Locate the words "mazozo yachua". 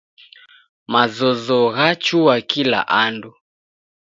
0.87-2.35